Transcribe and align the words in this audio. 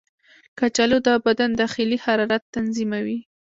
کچالو 0.59 0.97
د 1.07 1.09
بدن 1.25 1.49
داخلي 1.61 1.97
حرارت 2.05 2.43
تنظیموي. 2.55 3.19